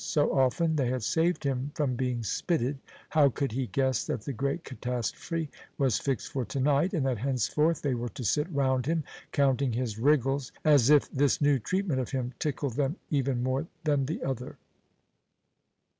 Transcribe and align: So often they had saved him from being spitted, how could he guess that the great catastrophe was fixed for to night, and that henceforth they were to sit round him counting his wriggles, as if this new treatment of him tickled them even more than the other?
So 0.03 0.33
often 0.33 0.77
they 0.77 0.87
had 0.87 1.03
saved 1.03 1.43
him 1.43 1.69
from 1.75 1.93
being 1.93 2.23
spitted, 2.23 2.79
how 3.09 3.29
could 3.29 3.51
he 3.51 3.67
guess 3.67 4.03
that 4.07 4.21
the 4.21 4.33
great 4.33 4.63
catastrophe 4.63 5.51
was 5.77 5.99
fixed 5.99 6.31
for 6.31 6.43
to 6.43 6.59
night, 6.59 6.95
and 6.95 7.05
that 7.05 7.19
henceforth 7.19 7.83
they 7.83 7.93
were 7.93 8.09
to 8.09 8.23
sit 8.23 8.51
round 8.51 8.87
him 8.87 9.03
counting 9.31 9.73
his 9.73 9.99
wriggles, 9.99 10.51
as 10.65 10.89
if 10.89 11.07
this 11.11 11.39
new 11.39 11.59
treatment 11.59 11.99
of 11.99 12.09
him 12.09 12.33
tickled 12.39 12.77
them 12.77 12.95
even 13.11 13.43
more 13.43 13.67
than 13.83 14.07
the 14.07 14.23
other? 14.23 14.57